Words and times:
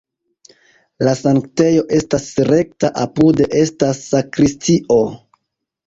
La 1.07 1.13
sanktejo 1.19 1.83
estas 1.99 2.27
rekta, 2.49 2.93
apude 3.05 3.51
estas 3.63 4.05
sakristio. 4.11 5.03